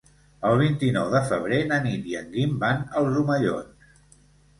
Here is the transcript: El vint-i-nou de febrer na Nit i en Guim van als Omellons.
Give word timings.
El 0.51 0.55
vint-i-nou 0.59 1.09
de 1.15 1.19
febrer 1.31 1.59
na 1.71 1.77
Nit 1.83 2.07
i 2.13 2.17
en 2.21 2.31
Guim 2.37 2.55
van 2.65 2.81
als 3.03 3.21
Omellons. 3.21 3.93